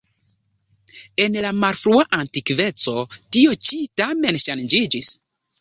En 1.25 1.35
la 1.45 1.51
malfrua 1.65 2.07
antikveco 2.21 2.97
tio 3.37 3.55
ĉi 3.69 3.81
tamen 4.03 4.45
ŝanĝiĝis. 4.49 5.17